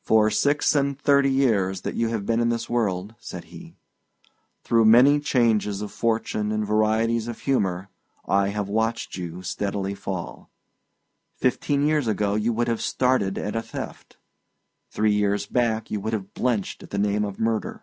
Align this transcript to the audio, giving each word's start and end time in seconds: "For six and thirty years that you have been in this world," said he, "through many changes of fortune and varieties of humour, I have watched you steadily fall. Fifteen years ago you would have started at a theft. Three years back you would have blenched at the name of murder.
"For 0.00 0.30
six 0.30 0.76
and 0.76 0.96
thirty 0.96 1.28
years 1.28 1.80
that 1.80 1.96
you 1.96 2.06
have 2.10 2.24
been 2.24 2.38
in 2.38 2.50
this 2.50 2.70
world," 2.70 3.16
said 3.18 3.46
he, 3.46 3.74
"through 4.62 4.84
many 4.84 5.18
changes 5.18 5.82
of 5.82 5.90
fortune 5.90 6.52
and 6.52 6.64
varieties 6.64 7.26
of 7.26 7.40
humour, 7.40 7.88
I 8.24 8.50
have 8.50 8.68
watched 8.68 9.16
you 9.16 9.42
steadily 9.42 9.96
fall. 9.96 10.50
Fifteen 11.34 11.82
years 11.82 12.06
ago 12.06 12.36
you 12.36 12.52
would 12.52 12.68
have 12.68 12.80
started 12.80 13.38
at 13.38 13.56
a 13.56 13.60
theft. 13.62 14.18
Three 14.92 15.10
years 15.12 15.46
back 15.46 15.90
you 15.90 15.98
would 15.98 16.12
have 16.12 16.32
blenched 16.32 16.84
at 16.84 16.90
the 16.90 16.96
name 16.98 17.24
of 17.24 17.40
murder. 17.40 17.82